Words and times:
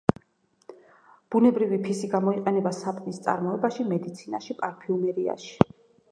ბუნებრივი 1.33 1.77
ფისი 1.87 2.07
გამოიყენება 2.13 2.71
საპნის 2.77 3.19
წარმოებაში, 3.25 3.85
მედიცინაში, 3.91 4.55
პარფიუმერიაში. 4.63 5.53